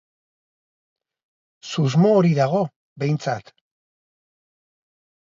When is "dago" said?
2.39-2.61